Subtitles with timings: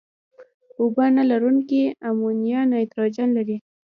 [0.79, 3.57] اوبه نه لرونکي امونیا نایتروجن لري.